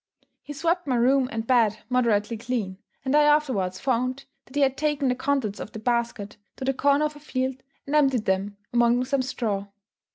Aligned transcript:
He 0.41 0.53
swept 0.53 0.87
my 0.87 0.95
room 0.95 1.29
and 1.31 1.45
bed 1.45 1.77
moderately 1.87 2.35
clean, 2.35 2.79
and 3.05 3.15
I 3.15 3.21
afterwards 3.21 3.79
found 3.79 4.25
that 4.45 4.55
he 4.55 4.61
had 4.63 4.75
taken 4.75 5.09
the 5.09 5.15
contents 5.15 5.59
of 5.59 5.73
the 5.73 5.77
basket 5.79 6.37
to 6.55 6.65
the 6.65 6.73
corner 6.73 7.05
of 7.05 7.15
a 7.15 7.19
field, 7.19 7.61
and 7.85 7.95
emptied 7.95 8.25
them 8.25 8.57
among 8.73 9.05
some 9.05 9.21
straw. 9.21 9.67